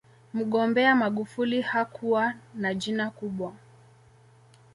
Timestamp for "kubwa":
3.09-3.53